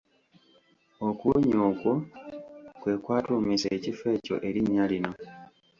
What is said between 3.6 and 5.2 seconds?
ekifo ekyo erinnya lino.